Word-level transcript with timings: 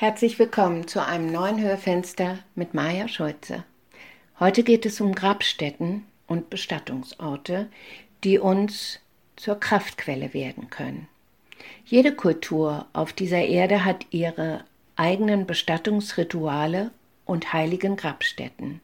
Herzlich 0.00 0.38
willkommen 0.38 0.88
zu 0.88 1.04
einem 1.04 1.30
neuen 1.30 1.60
Hörfenster 1.60 2.38
mit 2.54 2.72
Maja 2.72 3.06
Schulze. 3.06 3.64
Heute 4.38 4.62
geht 4.62 4.86
es 4.86 4.98
um 5.02 5.14
Grabstätten 5.14 6.06
und 6.26 6.48
Bestattungsorte, 6.48 7.68
die 8.24 8.38
uns 8.38 9.00
zur 9.36 9.60
Kraftquelle 9.60 10.32
werden 10.32 10.70
können. 10.70 11.06
Jede 11.84 12.14
Kultur 12.14 12.86
auf 12.94 13.12
dieser 13.12 13.44
Erde 13.44 13.84
hat 13.84 14.06
ihre 14.10 14.64
eigenen 14.96 15.44
Bestattungsrituale 15.44 16.92
und 17.26 17.52
heiligen 17.52 17.96
Grabstätten. 17.96 18.80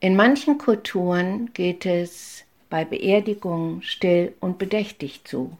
In 0.00 0.16
manchen 0.16 0.58
Kulturen 0.58 1.54
geht 1.54 1.86
es 1.86 2.42
bei 2.70 2.84
Beerdigungen 2.84 3.84
still 3.84 4.34
und 4.40 4.58
bedächtig 4.58 5.22
zu. 5.22 5.56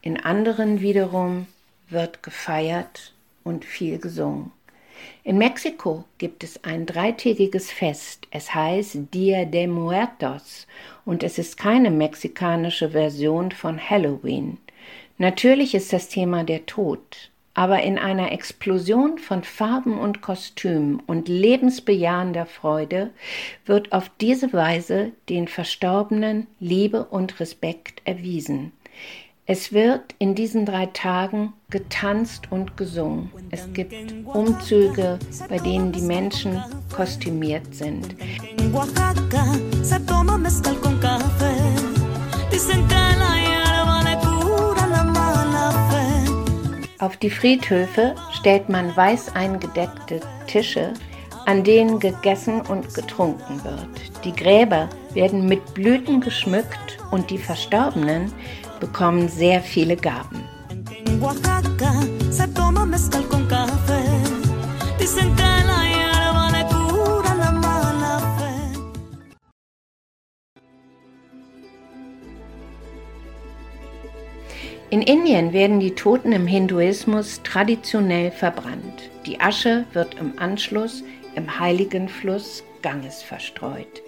In 0.00 0.18
anderen 0.18 0.80
wiederum 0.80 1.46
wird 1.90 2.22
gefeiert 2.22 3.12
und 3.44 3.64
viel 3.64 3.98
gesungen. 3.98 4.52
In 5.24 5.38
Mexiko 5.38 6.04
gibt 6.18 6.44
es 6.44 6.62
ein 6.64 6.86
dreitägiges 6.86 7.70
Fest. 7.70 8.26
Es 8.30 8.54
heißt 8.54 9.12
Dia 9.12 9.44
de 9.44 9.66
Muertos 9.66 10.66
und 11.04 11.22
es 11.22 11.38
ist 11.38 11.56
keine 11.56 11.90
mexikanische 11.90 12.90
Version 12.90 13.50
von 13.52 13.78
Halloween. 13.78 14.58
Natürlich 15.18 15.74
ist 15.74 15.92
das 15.92 16.08
Thema 16.08 16.44
der 16.44 16.66
Tod, 16.66 17.30
aber 17.54 17.82
in 17.82 17.98
einer 17.98 18.32
Explosion 18.32 19.18
von 19.18 19.44
Farben 19.44 19.98
und 19.98 20.22
Kostümen 20.22 21.00
und 21.06 21.28
lebensbejahender 21.28 22.46
Freude 22.46 23.10
wird 23.66 23.92
auf 23.92 24.10
diese 24.20 24.52
Weise 24.52 25.12
den 25.28 25.48
Verstorbenen 25.48 26.46
Liebe 26.58 27.04
und 27.04 27.38
Respekt 27.40 28.02
erwiesen. 28.04 28.72
Es 29.44 29.72
wird 29.72 30.14
in 30.20 30.36
diesen 30.36 30.66
drei 30.66 30.86
Tagen 30.86 31.52
getanzt 31.68 32.52
und 32.52 32.76
gesungen. 32.76 33.32
Es 33.50 33.72
gibt 33.72 33.92
Umzüge, 34.24 35.18
bei 35.48 35.58
denen 35.58 35.90
die 35.90 36.00
Menschen 36.00 36.62
kostümiert 36.94 37.74
sind. 37.74 38.14
Auf 47.00 47.16
die 47.16 47.30
Friedhöfe 47.30 48.14
stellt 48.30 48.68
man 48.68 48.96
weiß 48.96 49.34
eingedeckte 49.34 50.20
Tische, 50.46 50.94
an 51.46 51.64
denen 51.64 51.98
gegessen 51.98 52.60
und 52.60 52.94
getrunken 52.94 53.64
wird. 53.64 54.24
Die 54.24 54.32
Gräber 54.32 54.88
werden 55.14 55.46
mit 55.46 55.74
Blüten 55.74 56.20
geschmückt 56.20 56.98
und 57.10 57.28
die 57.30 57.38
Verstorbenen 57.38 58.32
bekommen 58.82 59.28
sehr 59.28 59.60
viele 59.62 59.96
Gaben. 59.96 60.42
In 74.90 75.00
Indien 75.00 75.52
werden 75.52 75.78
die 75.78 75.94
Toten 75.94 76.32
im 76.32 76.48
Hinduismus 76.48 77.40
traditionell 77.44 78.32
verbrannt. 78.32 79.10
Die 79.26 79.40
Asche 79.40 79.84
wird 79.92 80.16
im 80.18 80.36
Anschluss 80.40 81.04
im 81.36 81.60
heiligen 81.60 82.08
Fluss 82.08 82.64
Ganges 82.82 83.22
verstreut. 83.22 84.02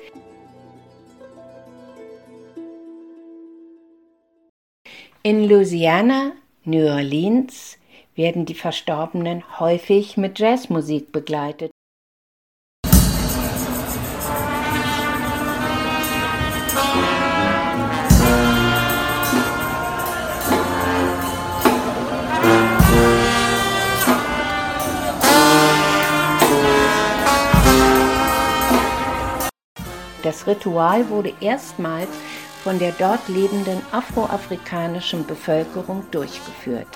In 5.26 5.48
Louisiana, 5.48 6.32
New 6.64 6.86
Orleans 6.86 7.78
werden 8.14 8.44
die 8.44 8.52
Verstorbenen 8.52 9.58
häufig 9.58 10.18
mit 10.18 10.38
Jazzmusik 10.38 11.12
begleitet. 11.12 11.70
Das 30.22 30.46
Ritual 30.46 31.08
wurde 31.08 31.32
erstmals 31.40 32.10
von 32.64 32.78
der 32.78 32.92
dort 32.92 33.28
lebenden 33.28 33.82
afroafrikanischen 33.92 35.26
Bevölkerung 35.26 36.02
durchgeführt. 36.10 36.88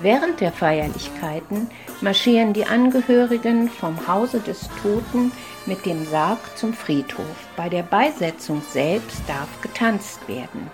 Während 0.00 0.40
der 0.40 0.50
Feierlichkeiten 0.50 1.70
marschieren 2.00 2.54
die 2.54 2.64
Angehörigen 2.64 3.68
vom 3.68 4.08
Hause 4.08 4.40
des 4.40 4.70
Toten 4.82 5.30
mit 5.66 5.84
dem 5.84 6.06
Sarg 6.06 6.38
zum 6.56 6.72
Friedhof. 6.72 7.36
Bei 7.54 7.68
der 7.68 7.82
Beisetzung 7.82 8.62
selbst 8.72 9.20
darf 9.28 9.48
getanzt 9.60 10.26
werden. 10.26 10.70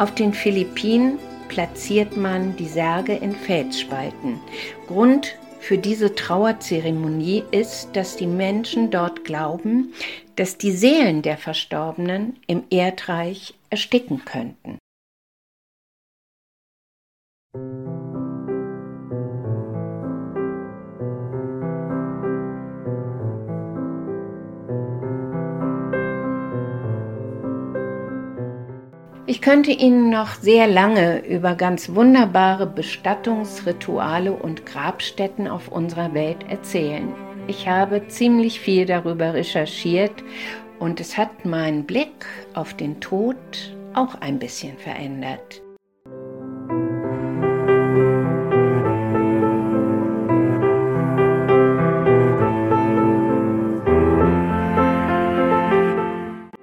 Auf 0.00 0.14
den 0.14 0.32
Philippinen 0.32 1.18
platziert 1.50 2.16
man 2.16 2.56
die 2.56 2.68
Särge 2.68 3.12
in 3.12 3.32
Felsspalten. 3.32 4.40
Grund 4.86 5.36
für 5.60 5.76
diese 5.76 6.14
Trauerzeremonie 6.14 7.44
ist, 7.50 7.90
dass 7.92 8.16
die 8.16 8.26
Menschen 8.26 8.90
dort 8.90 9.26
glauben, 9.26 9.92
dass 10.36 10.56
die 10.56 10.72
Seelen 10.72 11.20
der 11.20 11.36
Verstorbenen 11.36 12.38
im 12.46 12.62
Erdreich 12.70 13.52
ersticken 13.68 14.24
könnten. 14.24 14.78
Ich 29.40 29.46
könnte 29.46 29.70
Ihnen 29.70 30.10
noch 30.10 30.34
sehr 30.34 30.66
lange 30.66 31.24
über 31.26 31.54
ganz 31.54 31.94
wunderbare 31.94 32.66
Bestattungsrituale 32.66 34.34
und 34.34 34.66
Grabstätten 34.66 35.48
auf 35.48 35.68
unserer 35.68 36.12
Welt 36.12 36.44
erzählen. 36.50 37.14
Ich 37.46 37.66
habe 37.66 38.06
ziemlich 38.08 38.60
viel 38.60 38.84
darüber 38.84 39.32
recherchiert 39.32 40.12
und 40.78 41.00
es 41.00 41.16
hat 41.16 41.46
meinen 41.46 41.86
Blick 41.86 42.26
auf 42.52 42.74
den 42.74 43.00
Tod 43.00 43.38
auch 43.94 44.14
ein 44.20 44.38
bisschen 44.38 44.76
verändert. 44.76 45.62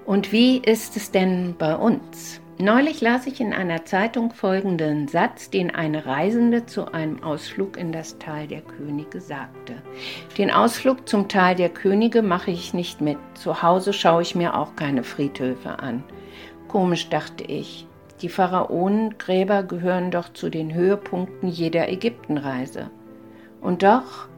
Und 0.06 0.32
wie 0.32 0.60
ist 0.60 0.96
es 0.96 1.10
denn 1.10 1.56
bei 1.58 1.76
uns? 1.76 2.40
Neulich 2.60 3.02
las 3.02 3.28
ich 3.28 3.40
in 3.40 3.54
einer 3.54 3.86
Zeitung 3.86 4.32
folgenden 4.32 5.08
Satz, 5.08 5.52
den 5.52 5.76
eine 5.76 6.08
Reisende 6.08 6.66
zu 6.66 6.92
einem 6.92 7.22
Ausflug 7.22 7.78
in 7.78 7.92
das 7.92 8.18
Tal 8.18 8.48
der 8.48 8.62
Könige 8.62 9.22
sagte. 9.22 9.76
Den 10.40 10.50
Ausflug 10.50 11.08
zum 11.08 11.28
Tal 11.28 11.54
der 11.54 11.70
Könige 11.70 12.24
mache 12.24 12.50
ich 12.50 12.74
nicht 12.74 13.00
mit. 13.00 13.20
Zu 13.36 13.62
Hause 13.62 13.94
schaue 13.94 14.24
ich 14.24 14.34
mir 14.34 14.58
auch 14.58 14.76
keine 14.76 15.04
Friedhöfe 15.04 15.78
an. 15.78 16.04
Komisch 16.68 17.10
dachte 17.10 17.44
ich. 17.44 17.86
Die 18.24 18.30
Pharaonengräber 18.30 19.62
gehören 19.62 20.10
doch 20.10 20.34
zu 20.34 20.50
den 20.50 20.74
Höhepunkten 20.74 21.50
jeder 21.50 21.88
Ägyptenreise. 21.90 22.90
Und 23.62 23.84
doch 23.84 24.30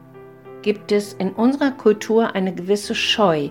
gibt 0.60 0.92
es 0.92 1.14
in 1.14 1.30
unserer 1.30 1.70
Kultur 1.70 2.34
eine 2.34 2.54
gewisse 2.54 2.94
Scheu, 2.94 3.48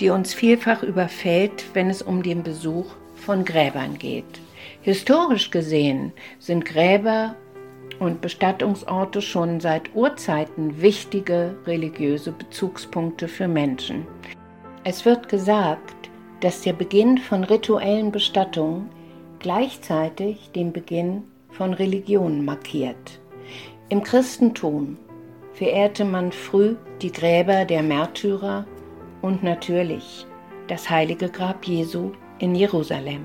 die 0.00 0.10
uns 0.10 0.34
vielfach 0.34 0.82
überfällt, 0.82 1.66
wenn 1.74 1.88
es 1.88 2.02
um 2.02 2.24
den 2.24 2.42
Besuch 2.42 2.96
von 3.28 3.44
Gräbern 3.44 3.98
geht. 3.98 4.40
Historisch 4.80 5.50
gesehen 5.50 6.14
sind 6.38 6.64
Gräber 6.64 7.36
und 7.98 8.22
Bestattungsorte 8.22 9.20
schon 9.20 9.60
seit 9.60 9.94
Urzeiten 9.94 10.80
wichtige 10.80 11.54
religiöse 11.66 12.32
Bezugspunkte 12.32 13.28
für 13.28 13.46
Menschen. 13.46 14.06
Es 14.82 15.04
wird 15.04 15.28
gesagt, 15.28 16.08
dass 16.40 16.62
der 16.62 16.72
Beginn 16.72 17.18
von 17.18 17.44
rituellen 17.44 18.12
Bestattungen 18.12 18.88
gleichzeitig 19.40 20.50
den 20.52 20.72
Beginn 20.72 21.22
von 21.50 21.74
Religion 21.74 22.46
markiert. 22.46 23.20
Im 23.90 24.02
Christentum 24.02 24.96
verehrte 25.52 26.06
man 26.06 26.32
früh 26.32 26.76
die 27.02 27.12
Gräber 27.12 27.66
der 27.66 27.82
Märtyrer 27.82 28.64
und 29.20 29.42
natürlich 29.42 30.24
das 30.68 30.88
heilige 30.88 31.28
Grab 31.28 31.66
Jesu 31.66 32.12
in 32.38 32.54
Jerusalem. 32.54 33.22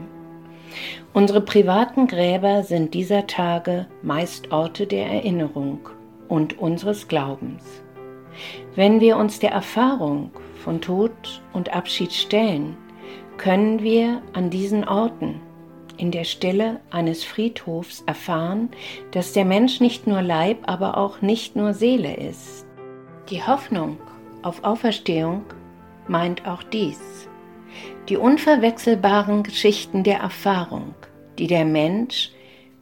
Unsere 1.14 1.42
privaten 1.42 2.08
Gräber 2.08 2.64
sind 2.64 2.94
dieser 2.94 3.28
Tage 3.28 3.88
meist 4.02 4.52
Orte 4.52 4.88
der 4.88 5.06
Erinnerung 5.06 5.90
und 6.28 6.58
unseres 6.60 7.08
Glaubens. 7.08 7.64
Wenn 8.76 9.00
wir 9.00 9.18
uns 9.18 9.40
der 9.40 9.52
Erfahrung 9.52 10.32
von 10.64 10.82
Tod 10.82 11.12
und 11.54 11.74
Abschied 11.74 12.12
stellen, 12.14 12.76
können 13.38 13.84
wir 13.84 14.22
an 14.34 14.50
diesen 14.50 14.88
Orten 14.88 15.40
in 15.98 16.12
der 16.12 16.24
Stille 16.24 16.80
eines 16.90 17.24
Friedhofs 17.24 18.04
erfahren, 18.08 18.70
dass 19.12 19.34
der 19.34 19.46
Mensch 19.46 19.80
nicht 19.80 20.08
nur 20.08 20.22
Leib, 20.22 20.58
aber 20.64 20.98
auch 20.98 21.22
nicht 21.22 21.56
nur 21.56 21.74
Seele 21.74 22.16
ist. 22.16 22.66
Die 23.30 23.44
Hoffnung 23.44 23.98
auf 24.42 24.64
Auferstehung 24.64 25.44
meint 26.08 26.48
auch 26.48 26.64
dies. 26.64 27.30
Die 28.10 28.18
unverwechselbaren 28.18 29.44
Geschichten 29.44 30.04
der 30.04 30.20
Erfahrung, 30.20 30.94
die 31.38 31.48
der 31.48 31.66
Mensch 31.66 32.32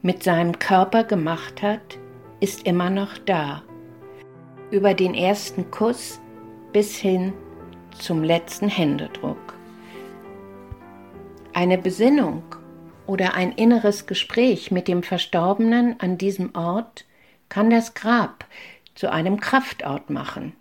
mit 0.02 0.24
seinem 0.24 0.58
Körper 0.58 1.04
gemacht 1.04 1.62
hat, 1.62 2.00
ist 2.40 2.66
immer 2.66 2.90
noch 2.90 3.18
da. 3.20 3.64
Über 4.72 4.94
den 4.94 5.14
ersten 5.14 5.70
Kuss 5.70 6.20
bis 6.74 6.98
hin 6.98 7.34
zum 7.98 8.24
letzten 8.24 8.68
Händedruck. 8.68 9.54
Eine 11.54 11.78
Besinnung 11.78 12.44
oder 13.06 13.34
ein 13.36 13.52
inneres 13.52 14.08
Gespräch 14.08 14.72
mit 14.72 14.88
dem 14.88 15.04
Verstorbenen 15.04 16.00
an 16.00 16.18
diesem 16.18 16.56
Ort 16.56 17.06
kann 17.50 17.70
das 17.70 17.94
Grab 17.94 18.46
zu 18.96 19.12
einem 19.12 19.40
Kraftort 19.40 20.10
machen. 20.10 20.54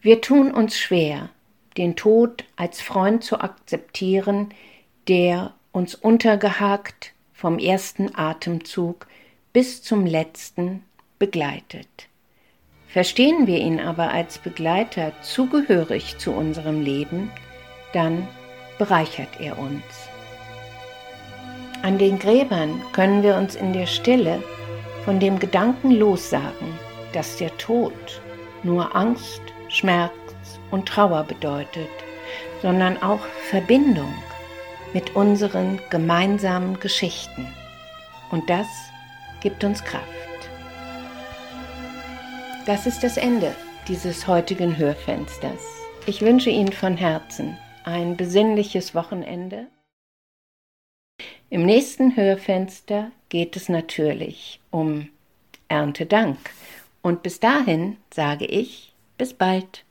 Wir 0.00 0.20
tun 0.20 0.50
uns 0.50 0.76
schwer, 0.78 1.30
den 1.76 1.96
Tod 1.96 2.44
als 2.56 2.80
Freund 2.80 3.22
zu 3.24 3.40
akzeptieren, 3.40 4.50
der 5.08 5.52
uns 5.72 5.94
untergehakt 5.94 7.12
vom 7.32 7.58
ersten 7.58 8.14
Atemzug 8.14 9.06
bis 9.52 9.82
zum 9.82 10.06
letzten 10.06 10.82
begleitet. 11.18 12.08
Verstehen 12.88 13.46
wir 13.46 13.58
ihn 13.58 13.78
aber 13.78 14.10
als 14.10 14.38
Begleiter 14.38 15.12
zugehörig 15.20 16.18
zu 16.18 16.32
unserem 16.32 16.80
Leben, 16.80 17.30
dann 17.92 18.26
bereichert 18.78 19.40
er 19.40 19.58
uns. 19.58 19.82
An 21.82 21.98
den 21.98 22.18
Gräbern 22.18 22.80
können 22.92 23.22
wir 23.22 23.36
uns 23.36 23.54
in 23.54 23.72
der 23.72 23.86
Stille 23.86 24.42
von 25.04 25.20
dem 25.20 25.38
Gedanken 25.38 25.90
lossagen, 25.90 26.78
dass 27.12 27.36
der 27.36 27.56
Tod 27.58 27.92
nur 28.62 28.96
Angst, 28.96 29.42
Schmerz 30.46 30.60
und 30.70 30.86
Trauer 30.86 31.24
bedeutet, 31.24 31.88
sondern 32.62 33.02
auch 33.02 33.20
Verbindung 33.50 34.12
mit 34.92 35.14
unseren 35.14 35.80
gemeinsamen 35.90 36.80
Geschichten. 36.80 37.46
Und 38.30 38.48
das 38.48 38.66
gibt 39.40 39.62
uns 39.64 39.82
Kraft. 39.84 40.04
Das 42.66 42.86
ist 42.86 43.02
das 43.02 43.16
Ende 43.16 43.54
dieses 43.86 44.26
heutigen 44.26 44.76
Hörfensters. 44.76 45.62
Ich 46.06 46.22
wünsche 46.22 46.50
Ihnen 46.50 46.72
von 46.72 46.96
Herzen 46.96 47.56
ein 47.84 48.16
besinnliches 48.16 48.94
Wochenende. 48.94 49.66
Im 51.50 51.64
nächsten 51.64 52.16
Hörfenster 52.16 53.12
geht 53.28 53.56
es 53.56 53.68
natürlich 53.68 54.60
um 54.72 55.08
Erntedank. 55.68 56.38
Und 57.02 57.22
bis 57.22 57.38
dahin 57.38 57.98
sage 58.12 58.46
ich, 58.46 58.92
bis 59.16 59.32
bald. 59.32 59.86